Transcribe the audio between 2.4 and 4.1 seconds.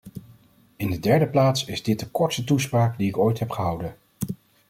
toespraak die ik ooit heb gehouden!